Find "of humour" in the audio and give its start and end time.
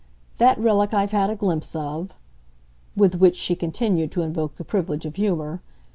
5.05-5.61